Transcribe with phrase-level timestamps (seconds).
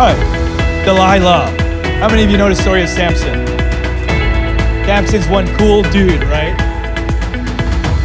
[0.00, 1.50] All right, Delilah.
[2.00, 3.46] How many of you know the story of Samson?
[4.86, 6.58] Samson's one cool dude, right?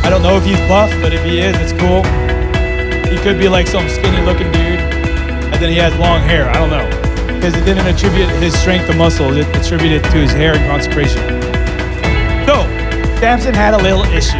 [0.03, 2.03] I don't know if he's buff, but if he is, it's cool.
[3.09, 6.49] He could be like some skinny looking dude, and then he has long hair.
[6.49, 6.85] I don't know.
[7.33, 11.21] Because it didn't attribute his strength to muscle, it attributed to his hair and consecration.
[12.45, 12.55] So,
[13.21, 14.35] Samson had a little issue.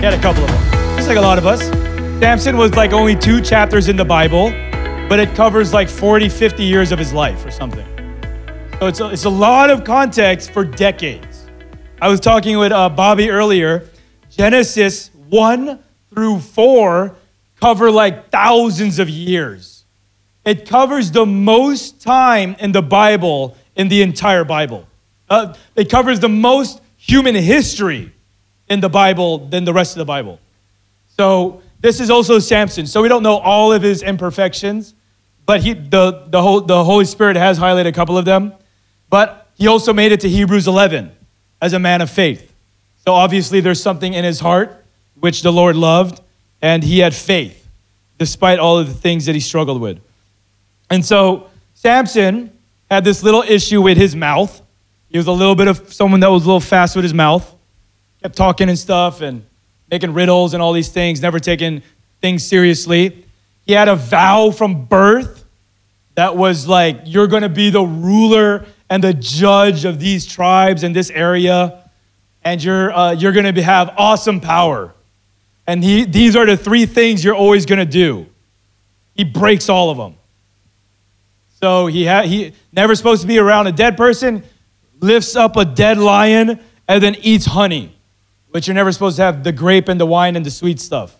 [0.00, 1.60] He had a couple of them, just like a lot of us.
[2.20, 4.50] Samson was like only two chapters in the Bible,
[5.08, 7.86] but it covers like 40, 50 years of his life or something.
[8.80, 11.46] So it's a, it's a lot of context for decades.
[12.00, 13.88] I was talking with uh, Bobby earlier.
[14.30, 15.78] Genesis 1
[16.10, 17.16] through 4
[17.60, 19.84] cover like thousands of years.
[20.44, 24.86] It covers the most time in the Bible, in the entire Bible.
[25.30, 28.12] Uh, it covers the most human history
[28.68, 30.38] in the Bible than the rest of the Bible.
[31.16, 32.86] So this is also Samson.
[32.86, 34.94] So we don't know all of his imperfections,
[35.44, 38.54] but he, the, the, whole, the Holy Spirit has highlighted a couple of them.
[39.10, 41.12] But he also made it to Hebrews 11
[41.60, 42.54] as a man of faith.
[43.04, 44.82] So obviously, there's something in his heart
[45.20, 46.22] which the Lord loved,
[46.62, 47.68] and he had faith
[48.16, 50.00] despite all of the things that he struggled with.
[50.88, 52.50] And so, Samson
[52.90, 54.62] had this little issue with his mouth.
[55.10, 57.54] He was a little bit of someone that was a little fast with his mouth,
[58.22, 59.44] kept talking and stuff and
[59.94, 61.80] making riddles and all these things, never taking
[62.20, 63.24] things seriously.
[63.64, 65.44] He had a vow from birth
[66.16, 70.82] that was like, You're going to be the ruler and the judge of these tribes
[70.82, 71.88] in this area,
[72.42, 74.92] and you're, uh, you're going to have awesome power.
[75.64, 78.26] And he, these are the three things you're always going to do.
[79.14, 80.16] He breaks all of them.
[81.60, 84.42] So he, ha- he never supposed to be around a dead person,
[84.98, 86.58] lifts up a dead lion,
[86.88, 87.93] and then eats honey,
[88.54, 91.16] which you're never supposed to have the grape and the wine and the sweet stuff.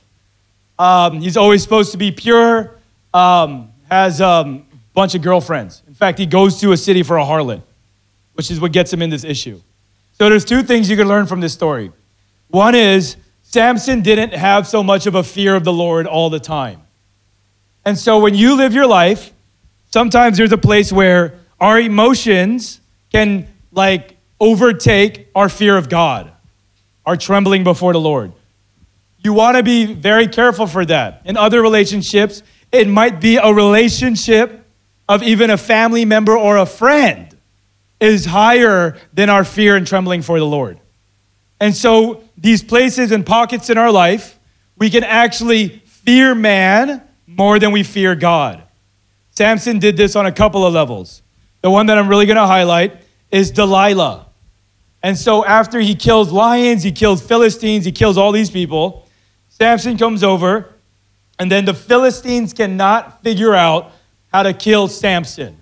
[0.78, 2.78] Um, he's always supposed to be pure,
[3.12, 5.82] um, has a um, bunch of girlfriends.
[5.88, 7.60] In fact, he goes to a city for a harlot,
[8.34, 9.60] which is what gets him in this issue.
[10.12, 11.91] So there's two things you can learn from this story.
[12.50, 16.38] One is Samson didn't have so much of a fear of the Lord all the
[16.38, 16.82] time.
[17.84, 19.32] And so when you live your life,
[19.91, 22.80] sometimes there's a place where our emotions
[23.10, 26.30] can like overtake our fear of God,
[27.06, 28.32] our trembling before the Lord.
[29.19, 31.22] You want to be very careful for that.
[31.25, 34.65] In other relationships, it might be a relationship
[35.09, 37.34] of even a family member or a friend
[38.00, 40.78] is higher than our fear and trembling for the Lord.
[41.60, 44.38] And so, these places and pockets in our life,
[44.76, 48.62] we can actually fear man more than we fear God.
[49.31, 51.22] Samson did this on a couple of levels.
[51.62, 52.97] The one that I'm really going to highlight
[53.31, 54.26] is Delilah.
[55.04, 59.06] And so, after he kills lions, he kills Philistines, he kills all these people,
[59.50, 60.76] Samson comes over,
[61.38, 63.92] and then the Philistines cannot figure out
[64.32, 65.60] how to kill Samson.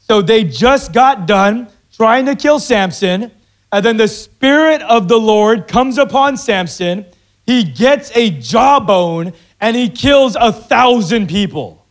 [0.00, 3.30] So they just got done trying to kill Samson,
[3.70, 7.06] and then the Spirit of the Lord comes upon Samson.
[7.46, 11.86] He gets a jawbone and he kills a thousand people.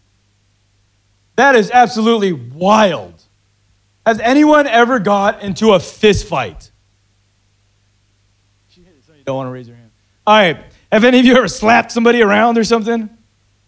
[1.38, 3.14] That is absolutely wild.
[4.06, 6.71] Has anyone ever got into a fist fight?
[9.22, 9.92] You don't want to raise your hand.
[10.26, 10.58] All right.
[10.92, 13.08] Have any of you ever slapped somebody around or something?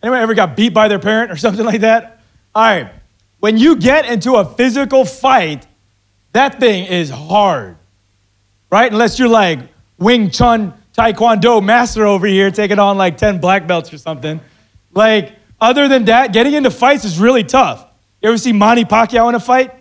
[0.01, 2.19] Anyone ever got beat by their parent or something like that?
[2.55, 2.91] All right,
[3.39, 5.65] when you get into a physical fight,
[6.33, 7.77] that thing is hard,
[8.71, 8.91] right?
[8.91, 9.59] Unless you're like
[9.97, 14.39] Wing Chun Taekwondo master over here taking on like 10 black belts or something.
[14.91, 17.87] Like, other than that, getting into fights is really tough.
[18.21, 19.73] You ever see Manny Pacquiao in a fight?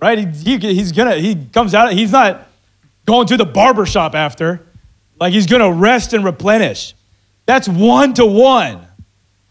[0.00, 0.18] Right?
[0.18, 2.49] He, he, he's gonna, he comes out, he's not
[3.10, 4.66] going to the barber shop after.
[5.18, 6.94] Like, he's gonna rest and replenish.
[7.44, 8.86] That's one to one.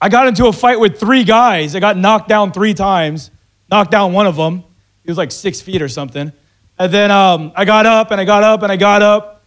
[0.01, 1.75] I got into a fight with three guys.
[1.75, 3.31] I got knocked down three times,
[3.69, 4.63] knocked down one of them.
[5.03, 6.31] He was like six feet or something.
[6.77, 9.43] And then um, I got up and I got up and I got up.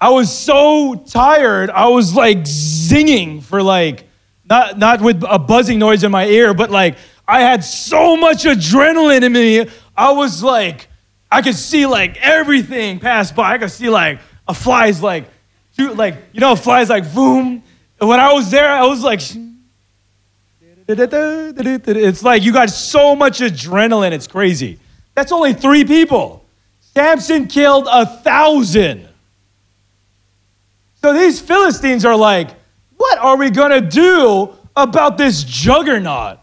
[0.00, 1.70] I was so tired.
[1.70, 4.08] I was like zinging for like,
[4.48, 6.96] not, not with a buzzing noise in my ear, but like
[7.26, 9.66] I had so much adrenaline in me.
[9.96, 10.87] I was like,
[11.30, 13.52] I could see like everything pass by.
[13.52, 15.28] I could see like a fly's like,
[15.78, 17.62] like, you know, a fly's like, boom.
[18.00, 19.20] And when I was there, I was like,
[20.88, 24.78] it's like you got so much adrenaline, it's crazy.
[25.14, 26.44] That's only three people.
[26.80, 29.08] Samson killed a thousand.
[31.02, 32.50] So these Philistines are like,
[32.96, 36.38] what are we to do about this juggernaut?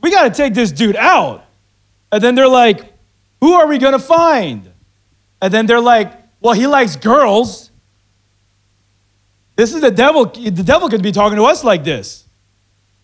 [0.00, 1.44] We got to take this dude out.
[2.12, 2.93] And then they're like,
[3.44, 4.70] who are we going to find?
[5.40, 7.70] And then they're like, well, he likes girls.
[9.56, 10.26] This is the devil.
[10.26, 12.24] The devil could be talking to us like this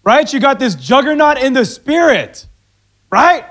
[0.02, 0.32] right?
[0.32, 2.46] You got this juggernaut in the spirit.
[3.10, 3.44] right?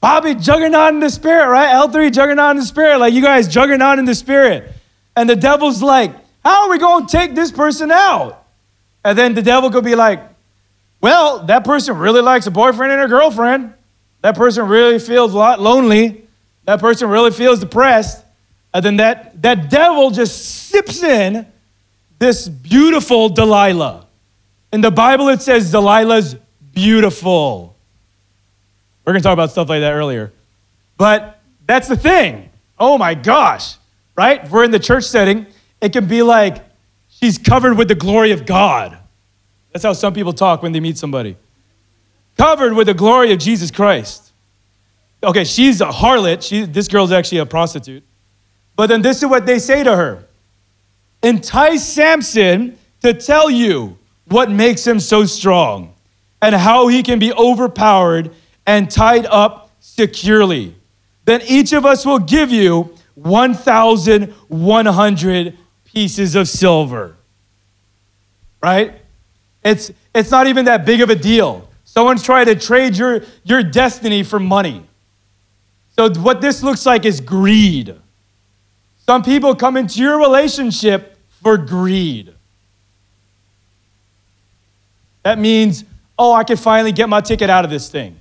[0.00, 1.68] Bobby juggernaut in the spirit, right?
[1.68, 2.98] L3 juggernaut in the spirit.
[2.98, 4.72] Like you guys juggernaut in the spirit.
[5.16, 6.12] And the devil's like,
[6.44, 8.44] how are we going to take this person out?
[9.04, 10.20] And then the devil could be like,
[11.00, 13.74] well, that person really likes a boyfriend and a girlfriend.
[14.24, 16.26] That person really feels a lot lonely.
[16.64, 18.24] That person really feels depressed.
[18.72, 21.46] And then that, that devil just sips in
[22.18, 24.06] this beautiful Delilah.
[24.72, 26.36] In the Bible, it says Delilah's
[26.72, 27.76] beautiful.
[29.04, 30.32] We're going to talk about stuff like that earlier.
[30.96, 32.48] But that's the thing.
[32.78, 33.76] Oh my gosh,
[34.16, 34.42] right?
[34.42, 35.48] If we're in the church setting,
[35.82, 36.64] it can be like
[37.10, 38.96] she's covered with the glory of God.
[39.74, 41.36] That's how some people talk when they meet somebody.
[42.36, 44.32] Covered with the glory of Jesus Christ.
[45.22, 46.46] Okay, she's a harlot.
[46.46, 48.02] She, this girl's actually a prostitute.
[48.76, 50.24] But then this is what they say to her
[51.22, 53.96] Entice Samson to tell you
[54.26, 55.94] what makes him so strong
[56.42, 58.30] and how he can be overpowered
[58.66, 60.74] and tied up securely.
[61.24, 67.16] Then each of us will give you 1,100 pieces of silver.
[68.62, 69.00] Right?
[69.62, 71.63] It's, it's not even that big of a deal.
[71.94, 74.84] Someone's trying to trade your, your destiny for money.
[75.96, 77.94] So, what this looks like is greed.
[79.06, 82.34] Some people come into your relationship for greed.
[85.22, 85.84] That means,
[86.18, 88.18] oh, I can finally get my ticket out of this thing.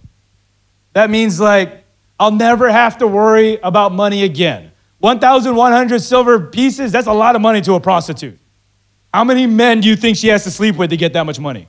[0.94, 1.84] That means like
[2.20, 4.72] I'll never have to worry about money again.
[5.00, 8.38] 1,100 silver pieces, that's a lot of money to a prostitute.
[9.12, 11.40] How many men do you think she has to sleep with to get that much
[11.40, 11.68] money?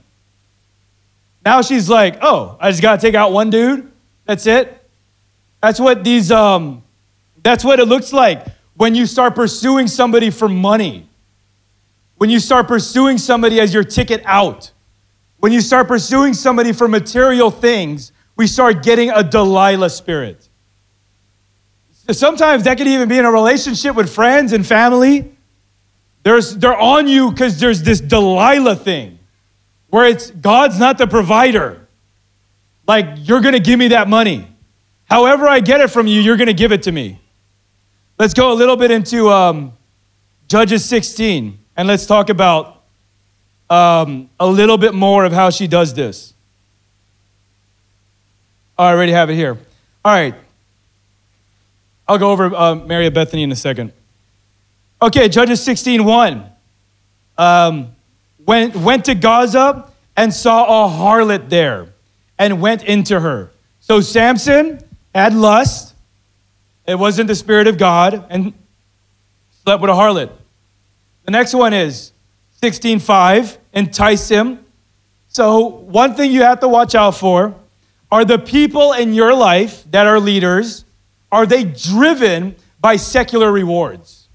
[1.44, 3.90] Now she's like, oh, I just gotta take out one dude.
[4.24, 4.80] That's it.
[5.62, 6.82] That's what these, um,
[7.42, 8.46] that's what it looks like
[8.76, 11.08] when you start pursuing somebody for money.
[12.16, 14.72] When you start pursuing somebody as your ticket out.
[15.38, 20.48] When you start pursuing somebody for material things we start getting a Delilah spirit.
[22.10, 25.32] Sometimes that could even be in a relationship with friends and family.
[26.22, 29.18] There's, they're on you because there's this Delilah thing
[29.94, 31.86] where it's God's not the provider.
[32.84, 34.48] Like, you're going to give me that money.
[35.04, 37.20] However, I get it from you, you're going to give it to me.
[38.18, 39.72] Let's go a little bit into um,
[40.48, 42.82] Judges 16 and let's talk about
[43.70, 46.34] um, a little bit more of how she does this.
[48.76, 49.56] I already have it here.
[50.04, 50.34] All right.
[52.08, 53.92] I'll go over uh, Mary of Bethany in a second.
[55.00, 56.50] Okay, Judges 16 1.
[57.38, 57.93] Um,
[58.46, 61.88] went, went to Gaza and saw a harlot there
[62.38, 63.50] and went into her.
[63.80, 64.80] So Samson
[65.14, 65.94] had lust.
[66.86, 68.52] It wasn't the Spirit of God and
[69.62, 70.30] slept with a harlot.
[71.24, 72.12] The next one is
[72.62, 74.64] 16.5, entice him.
[75.28, 77.54] So one thing you have to watch out for
[78.10, 80.84] are the people in your life that are leaders,
[81.32, 84.28] are they driven by secular rewards?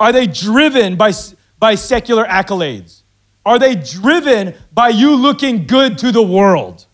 [0.00, 1.12] Are they driven by,
[1.64, 3.00] by secular accolades?
[3.46, 6.84] Are they driven by you looking good to the world?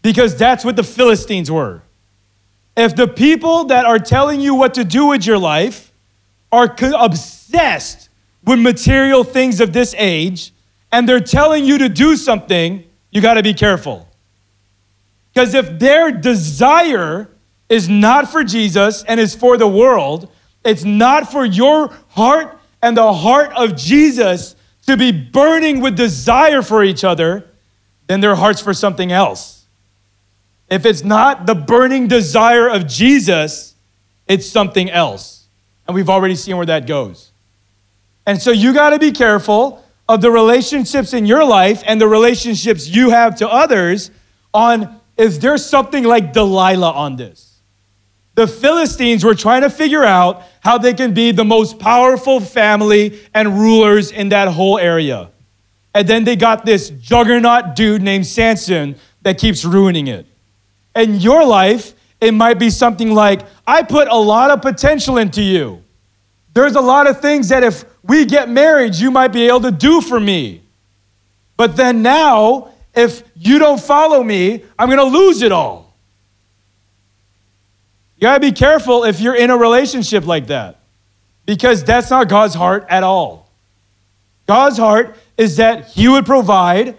[0.00, 1.82] Because that's what the Philistines were.
[2.74, 5.92] If the people that are telling you what to do with your life
[6.50, 8.08] are obsessed
[8.46, 10.54] with material things of this age
[10.90, 14.08] and they're telling you to do something, you got to be careful.
[15.34, 17.28] Because if their desire
[17.68, 20.30] is not for Jesus and is for the world,
[20.64, 24.56] it's not for your heart and the heart of Jesus
[24.86, 27.48] to be burning with desire for each other,
[28.06, 29.66] then their heart's for something else.
[30.68, 33.74] If it's not the burning desire of Jesus,
[34.26, 35.46] it's something else.
[35.86, 37.30] And we've already seen where that goes.
[38.26, 42.08] And so you got to be careful of the relationships in your life and the
[42.08, 44.10] relationships you have to others
[44.52, 47.55] on is there something like Delilah on this?
[48.36, 53.20] The Philistines were trying to figure out how they can be the most powerful family
[53.34, 55.30] and rulers in that whole area.
[55.94, 60.26] And then they got this juggernaut dude named Samson that keeps ruining it.
[60.94, 65.42] In your life, it might be something like, I put a lot of potential into
[65.42, 65.82] you.
[66.54, 69.70] There's a lot of things that if we get married, you might be able to
[69.70, 70.62] do for me.
[71.56, 75.85] But then now if you don't follow me, I'm to lose it all.
[78.16, 80.78] You got to be careful if you're in a relationship like that
[81.44, 83.50] because that's not God's heart at all.
[84.46, 86.96] God's heart is that He would provide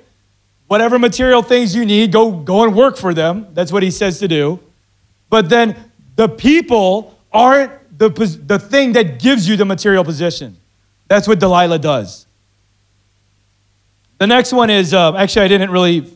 [0.67, 3.47] whatever material things you need, go, go and work for them.
[3.53, 4.59] That's what He says to do.
[5.29, 5.75] But then
[6.15, 8.09] the people aren't the,
[8.45, 10.57] the thing that gives you the material position.
[11.07, 12.25] That's what Delilah does.
[14.17, 16.11] The next one is uh, actually, I didn't really,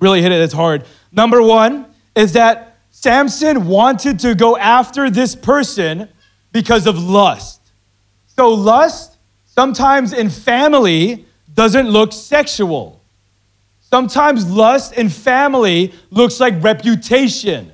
[0.00, 0.84] really hit it as hard.
[1.12, 6.08] Number one is that Samson wanted to go after this person
[6.52, 7.60] because of lust.
[8.36, 13.02] So, lust, sometimes in family, doesn't look sexual.
[13.80, 17.72] Sometimes lust in family looks like reputation.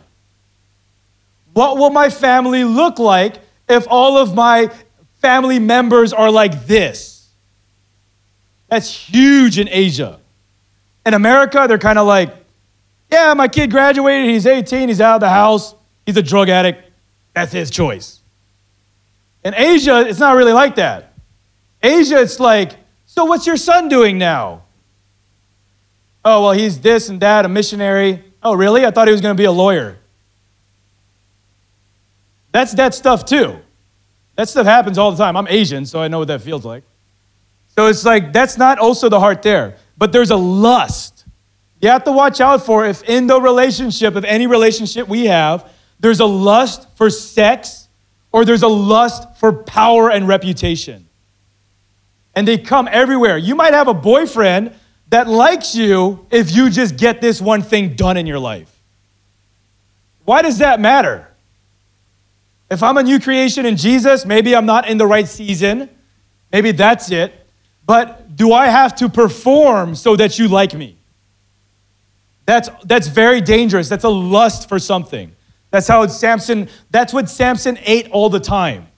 [1.53, 3.37] What will my family look like
[3.69, 4.71] if all of my
[5.19, 7.29] family members are like this?
[8.69, 10.19] That's huge in Asia.
[11.05, 12.40] In America, they're kind of like,
[13.12, 15.75] yeah, my kid graduated, he's 18, he's out of the house,
[16.07, 16.90] he's a drug addict,
[17.35, 18.21] that's his choice.
[19.45, 21.14] In Asia, it's not really like that.
[21.83, 22.76] Asia, it's like,
[23.07, 24.62] so what's your son doing now?
[26.25, 28.23] Oh, well, he's this and that, a missionary.
[28.43, 28.85] Oh, really?
[28.85, 29.99] I thought he was going to be a lawyer.
[32.52, 33.59] That's that stuff too.
[34.37, 35.37] That stuff happens all the time.
[35.37, 36.85] I'm Asian, so I know what that feels like.
[37.76, 41.20] So it's like, that's not also the heart there, but there's a lust.
[41.81, 45.71] You have to watch out for if in the relationship, if any relationship we have,
[45.99, 47.89] there's a lust for sex
[48.33, 51.09] or there's a lust for power and reputation.
[52.35, 53.39] And they come everywhere.
[53.39, 54.75] You might have a boyfriend
[55.09, 58.81] that likes you if you just get this one thing done in your life.
[60.25, 61.27] Why does that matter?
[62.71, 65.89] If I'm a new creation in Jesus, maybe I'm not in the right season.
[66.53, 67.35] Maybe that's it.
[67.85, 71.00] But do I have to perform so that you like me?
[72.50, 73.88] That's, that's very dangerous.
[73.88, 75.37] That's a lust for something.
[75.71, 78.88] That's how Samson, that's what Samson ate all the time.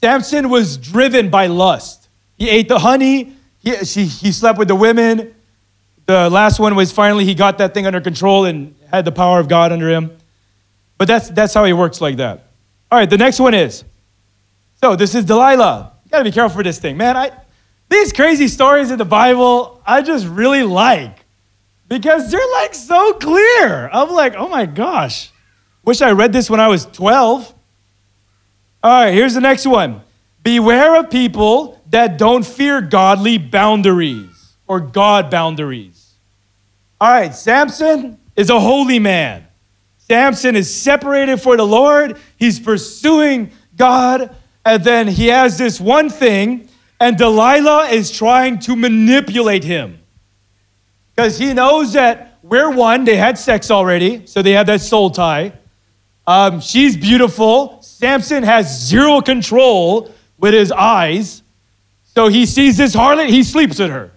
[0.00, 2.08] Samson was driven by lust.
[2.36, 5.34] He ate the honey, he, she, he slept with the women.
[6.06, 9.40] The last one was finally he got that thing under control and had the power
[9.40, 10.16] of God under him.
[10.96, 12.46] But that's, that's how he works like that.
[12.92, 13.82] All right, the next one is
[14.76, 15.94] so this is Delilah.
[16.04, 17.16] You gotta be careful for this thing, man.
[17.16, 17.32] I,
[17.88, 21.19] these crazy stories in the Bible, I just really like
[21.90, 23.90] because they're like so clear.
[23.92, 25.30] I'm like, oh my gosh.
[25.84, 27.52] Wish I read this when I was 12.
[28.82, 30.00] All right, here's the next one.
[30.42, 36.14] Beware of people that don't fear godly boundaries or God boundaries.
[37.00, 39.46] All right, Samson is a holy man.
[39.98, 42.16] Samson is separated for the Lord.
[42.36, 44.34] He's pursuing God.
[44.64, 46.68] And then he has this one thing
[47.00, 49.99] and Delilah is trying to manipulate him.
[51.20, 55.10] Because he knows that we're one, they had sex already, so they have that soul
[55.10, 55.52] tie.
[56.26, 57.82] Um, she's beautiful.
[57.82, 61.42] Samson has zero control with his eyes.
[62.04, 64.12] So he sees this harlot, he sleeps with her.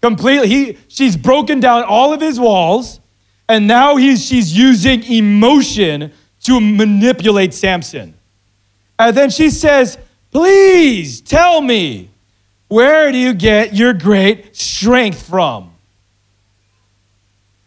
[0.00, 0.46] Completely.
[0.46, 3.00] He, she's broken down all of his walls,
[3.48, 6.12] and now he's, she's using emotion
[6.44, 8.14] to manipulate Samson.
[9.00, 9.98] And then she says,
[10.30, 12.10] Please tell me,
[12.68, 15.69] where do you get your great strength from?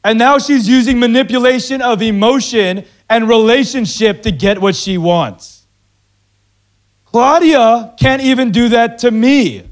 [0.03, 5.65] And now she's using manipulation of emotion and relationship to get what she wants.
[7.05, 9.69] Claudia can't even do that to me.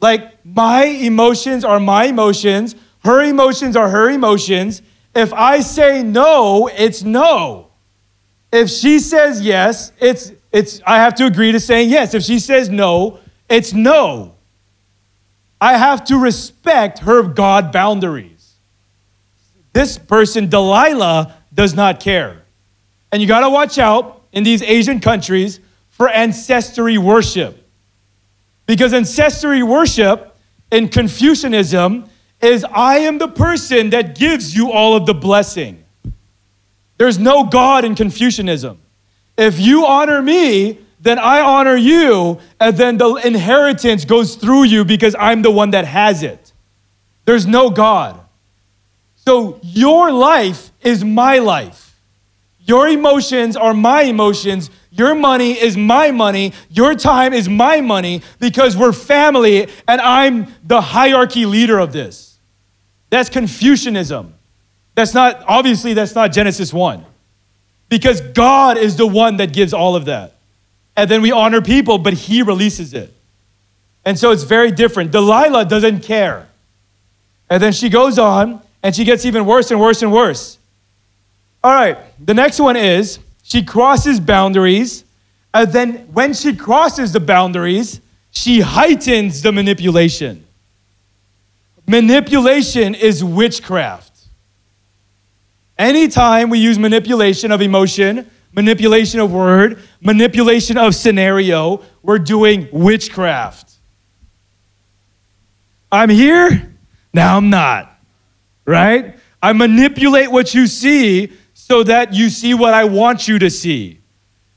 [0.00, 4.82] Like, my emotions are my emotions, her emotions are her emotions.
[5.14, 7.70] If I say no, it's no.
[8.52, 12.14] If she says yes, it's it's I have to agree to saying yes.
[12.14, 14.34] If she says no, it's no.
[15.60, 18.37] I have to respect her God boundaries.
[19.78, 22.42] This person, Delilah, does not care.
[23.12, 27.64] And you got to watch out in these Asian countries for ancestry worship.
[28.66, 30.36] Because ancestry worship
[30.72, 35.84] in Confucianism is I am the person that gives you all of the blessing.
[36.96, 38.80] There's no God in Confucianism.
[39.36, 44.84] If you honor me, then I honor you, and then the inheritance goes through you
[44.84, 46.52] because I'm the one that has it.
[47.26, 48.18] There's no God.
[49.28, 52.00] So your life is my life.
[52.60, 54.70] Your emotions are my emotions.
[54.90, 56.54] Your money is my money.
[56.70, 62.38] Your time is my money because we're family and I'm the hierarchy leader of this.
[63.10, 64.32] That's Confucianism.
[64.94, 67.04] That's not, obviously, that's not Genesis 1
[67.90, 70.36] because God is the one that gives all of that.
[70.96, 73.12] And then we honor people, but He releases it.
[74.06, 75.10] And so it's very different.
[75.10, 76.48] Delilah doesn't care.
[77.50, 80.58] And then she goes on and she gets even worse and worse and worse.
[81.62, 85.04] All right, the next one is she crosses boundaries.
[85.52, 90.44] And then when she crosses the boundaries, she heightens the manipulation.
[91.86, 94.12] Manipulation is witchcraft.
[95.78, 103.72] Anytime we use manipulation of emotion, manipulation of word, manipulation of scenario, we're doing witchcraft.
[105.90, 106.74] I'm here,
[107.14, 107.97] now I'm not,
[108.68, 109.18] right?
[109.42, 114.00] I manipulate what you see so that you see what I want you to see.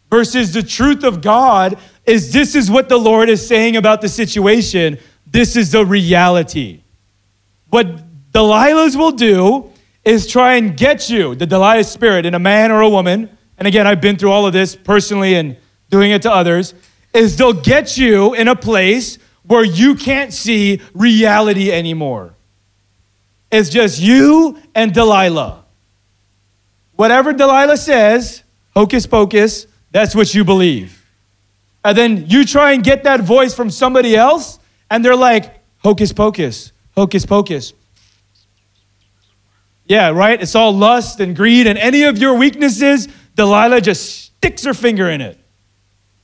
[0.09, 4.09] Versus the truth of God is this is what the Lord is saying about the
[4.09, 4.97] situation.
[5.25, 6.83] This is the reality.
[7.69, 9.71] What Delilah's will do
[10.03, 13.29] is try and get you, the Delilah spirit, in a man or a woman.
[13.57, 15.55] And again, I've been through all of this personally and
[15.89, 16.73] doing it to others.
[17.13, 22.35] Is they'll get you in a place where you can't see reality anymore.
[23.51, 25.65] It's just you and Delilah.
[26.96, 28.43] Whatever Delilah says,
[28.75, 31.05] hocus pocus, that's what you believe.
[31.84, 36.13] And then you try and get that voice from somebody else, and they're like, hocus
[36.13, 37.74] pocus, hocus pocus.
[39.86, 40.41] Yeah, right?
[40.41, 45.10] It's all lust and greed, and any of your weaknesses, Delilah just sticks her finger
[45.10, 45.38] in it.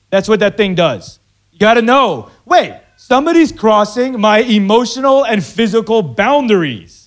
[0.10, 1.20] That's what that thing does.
[1.52, 7.07] You got to know wait, somebody's crossing my emotional and physical boundaries.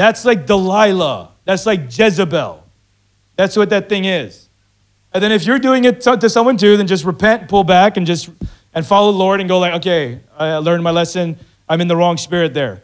[0.00, 1.32] That's like Delilah.
[1.44, 2.64] That's like Jezebel.
[3.36, 4.48] That's what that thing is.
[5.12, 8.06] And then if you're doing it to someone too, then just repent, pull back, and
[8.06, 8.30] just
[8.72, 11.38] and follow the Lord and go like, okay, I learned my lesson.
[11.68, 12.82] I'm in the wrong spirit there.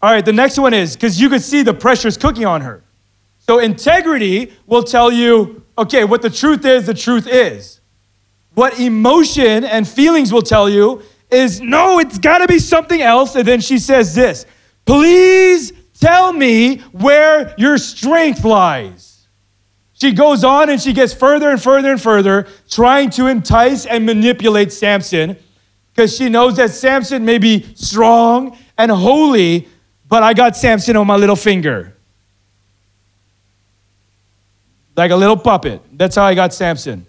[0.00, 2.84] All right, the next one is because you could see the pressure's cooking on her.
[3.40, 7.80] So integrity will tell you, okay, what the truth is, the truth is.
[8.54, 11.02] What emotion and feelings will tell you
[11.32, 13.34] is, no, it's got to be something else.
[13.34, 14.46] And then she says this
[14.84, 19.28] Please tell me where your strength lies.
[19.92, 24.04] She goes on and she gets further and further and further, trying to entice and
[24.04, 25.36] manipulate Samson
[25.94, 29.68] because she knows that Samson may be strong and holy,
[30.08, 31.94] but I got Samson on my little finger.
[34.96, 35.82] Like a little puppet.
[35.92, 37.06] That's how I got Samson.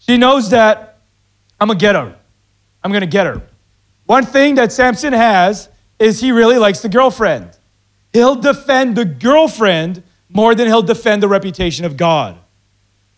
[0.00, 0.98] She knows that
[1.60, 2.16] I'm gonna get her.
[2.82, 3.40] I'm gonna get her.
[4.06, 5.68] One thing that Samson has
[6.00, 7.56] is he really likes the girlfriend.
[8.12, 12.38] He'll defend the girlfriend more than he'll defend the reputation of God.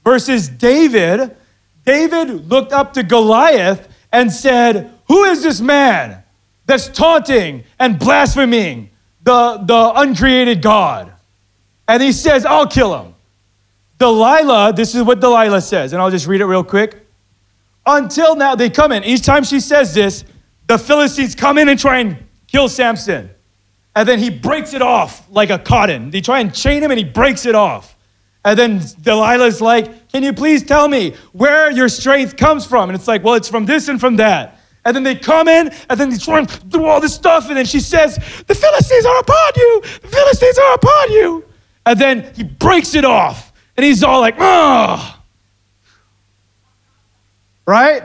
[0.05, 1.37] Versus David,
[1.85, 6.23] David looked up to Goliath and said, Who is this man
[6.67, 8.91] that's taunting and blaspheming
[9.25, 11.13] the, the uncreated God.
[11.89, 13.15] And he says, I'll kill him.
[13.99, 17.07] Delilah, this is what Delilah says, and I'll just read it real quick.
[17.87, 19.05] Until now, they come in.
[19.05, 20.25] Each time she says this,
[20.67, 23.31] the Philistines come in and try and kill Samson.
[23.97, 26.11] And then he breaks it off like a cotton.
[26.11, 27.97] They try and chain him and he breaks it off.
[28.45, 32.91] And then Delilah's like, Can you please tell me where your strength comes from?
[32.91, 34.61] And it's like, Well, it's from this and from that.
[34.85, 37.57] And then they come in, and then they try and do all this stuff, and
[37.57, 39.81] then she says, The Philistines are upon you!
[39.81, 41.45] The Philistines are upon you!
[41.87, 44.39] And then he breaks it off, and he's all like.
[47.67, 48.03] Right?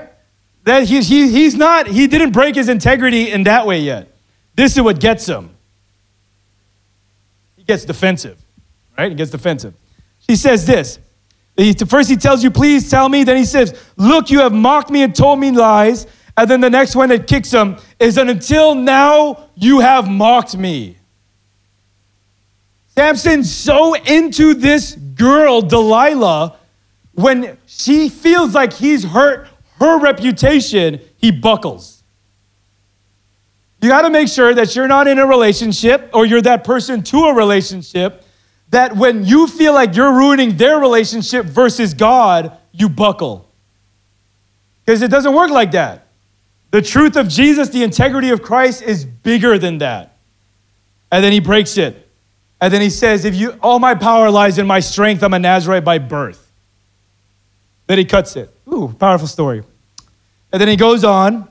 [0.64, 4.08] That he, he, he's not, he didn't break his integrity in that way yet.
[4.56, 5.50] This is what gets him.
[7.70, 8.44] Gets defensive,
[8.98, 9.12] right?
[9.12, 9.76] He gets defensive.
[10.28, 10.98] He says this.
[11.88, 13.24] First, he tells you, please tell me.
[13.24, 16.08] Then he says, Look, you have mocked me and told me lies.
[16.36, 20.58] And then the next one that kicks him is that until now you have mocked
[20.58, 20.98] me.
[22.88, 26.56] Samson's so into this girl, Delilah,
[27.12, 29.48] when she feels like he's hurt
[29.80, 31.99] her reputation, he buckles.
[33.82, 37.02] You got to make sure that you're not in a relationship or you're that person
[37.04, 38.26] to a relationship
[38.72, 43.50] that when you feel like you're ruining their relationship versus God, you buckle.
[44.86, 46.08] Because it doesn't work like that.
[46.72, 50.18] The truth of Jesus, the integrity of Christ is bigger than that.
[51.12, 52.08] And then he breaks it.
[52.62, 55.40] And then he says, if you all my power lies in my strength, I'm a
[55.40, 56.52] Nazarite by birth.
[57.88, 58.54] Then he cuts it.
[58.72, 59.64] Ooh, powerful story.
[60.52, 61.49] And then he goes on,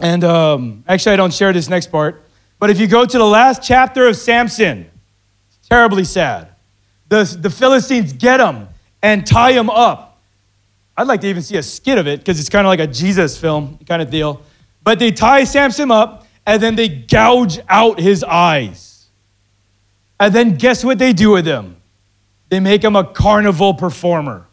[0.00, 2.22] and um, actually, I don't share this next part.
[2.58, 4.90] But if you go to the last chapter of Samson,
[5.48, 6.48] it's terribly sad.
[7.08, 8.68] The, the Philistines get him
[9.02, 10.14] and tie him up
[10.96, 12.86] I'd like to even see a skit of it because it's kind of like a
[12.86, 14.42] Jesus film kind of deal.
[14.82, 19.08] But they tie Samson up and then they gouge out his eyes.
[20.20, 21.76] And then guess what they do with him?
[22.48, 24.46] They make him a carnival performer.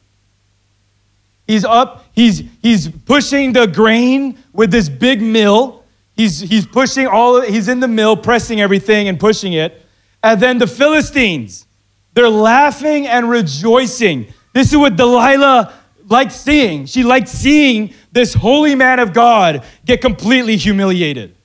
[1.46, 5.84] He's up, he's, he's pushing the grain with this big mill.
[6.16, 9.86] He's, he's pushing all he's in the mill, pressing everything and pushing it.
[10.24, 11.66] And then the Philistines,
[12.14, 14.34] they're laughing and rejoicing.
[14.54, 15.74] This is what Delilah
[16.08, 16.86] liked seeing.
[16.86, 21.36] She liked seeing this holy man of God get completely humiliated.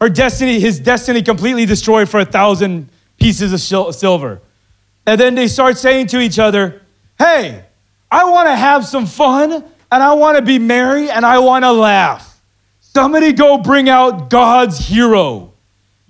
[0.00, 4.40] Her destiny, his destiny completely destroyed for a thousand pieces of silver.
[5.06, 6.82] And then they start saying to each other,
[7.18, 7.64] Hey,
[8.10, 11.64] I want to have some fun and I want to be merry and I want
[11.64, 12.40] to laugh.
[12.80, 15.52] Somebody go bring out God's hero.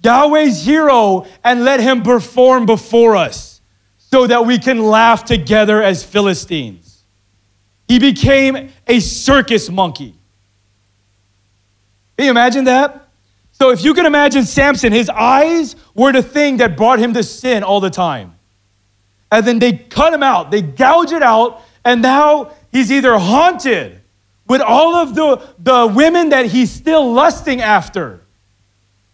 [0.03, 3.61] Yahweh's hero and let him perform before us
[3.99, 7.03] so that we can laugh together as Philistines.
[7.87, 10.15] He became a circus monkey.
[12.17, 13.09] Can you imagine that?
[13.53, 17.23] So, if you can imagine Samson, his eyes were the thing that brought him to
[17.23, 18.37] sin all the time.
[19.31, 24.01] And then they cut him out, they gouge it out, and now he's either haunted
[24.47, 28.21] with all of the, the women that he's still lusting after,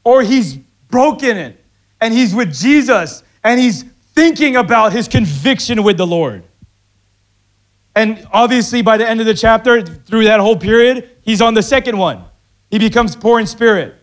[0.02, 0.56] or he's
[0.88, 1.62] broken it
[2.00, 3.82] and he's with Jesus and he's
[4.14, 6.42] thinking about his conviction with the Lord.
[7.94, 11.62] And obviously, by the end of the chapter, through that whole period, he's on the
[11.62, 12.24] second one.
[12.70, 13.94] He becomes poor in spirit.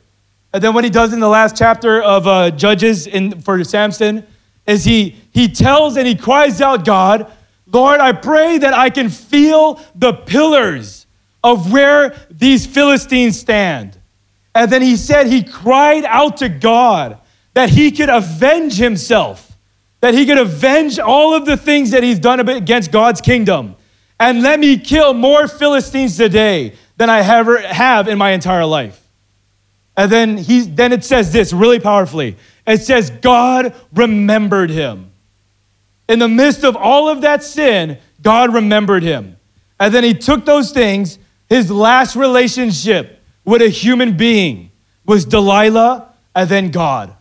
[0.53, 4.25] And then what he does in the last chapter of uh, Judges in, for Samson
[4.65, 7.31] is he, he tells and he cries out, God,
[7.73, 11.07] Lord, I pray that I can feel the pillars
[11.43, 13.97] of where these Philistines stand.
[14.55, 17.17] And then he said he cried out to God
[17.55, 19.57] that he could avenge himself,
[20.01, 23.75] that he could avenge all of the things that he's done against God's kingdom.
[24.19, 28.99] And let me kill more Philistines today than I ever have in my entire life.
[29.97, 32.37] And then he then it says this really powerfully.
[32.65, 35.12] It says God remembered him.
[36.13, 39.35] In the midst of all of that sin, God remembered him.
[39.79, 41.17] And then he took those things,
[41.49, 44.69] his last relationship with a human being
[45.07, 47.15] was Delilah and then God.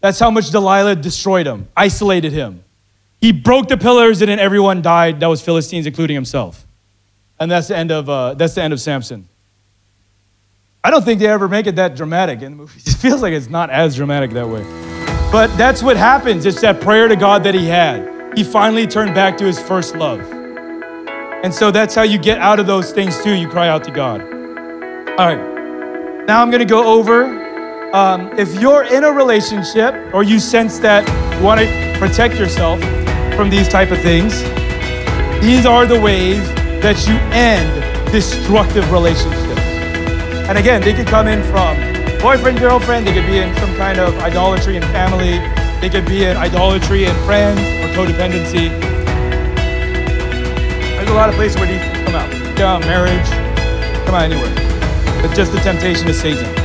[0.00, 2.64] That's how much Delilah destroyed him, isolated him.
[3.20, 5.20] He broke the pillars and then everyone died.
[5.20, 6.66] That was Philistines, including himself.
[7.38, 9.28] And that's the end of, uh, that's the end of Samson.
[10.82, 12.80] I don't think they ever make it that dramatic in the movie.
[12.90, 14.87] It feels like it's not as dramatic that way.
[15.30, 16.46] But that's what happens.
[16.46, 18.36] It's that prayer to God that he had.
[18.36, 20.20] He finally turned back to his first love.
[21.44, 23.34] And so that's how you get out of those things too.
[23.34, 24.22] You cry out to God.
[24.22, 26.24] All right.
[26.26, 27.46] Now I'm going to go over
[27.94, 32.80] um, if you're in a relationship or you sense that you want to protect yourself
[33.34, 34.42] from these type of things,
[35.40, 36.46] these are the ways
[36.82, 39.60] that you end destructive relationships.
[40.48, 41.87] And again, they could come in from
[42.20, 45.38] boyfriend, girlfriend, they could be in some kind of idolatry in family,
[45.80, 48.68] they could be in idolatry in friends or codependency.
[50.96, 52.30] There's a lot of places where these come out.
[52.56, 53.28] Come out marriage,
[54.04, 54.68] come out anywhere
[55.22, 56.57] but just the temptation of Satan.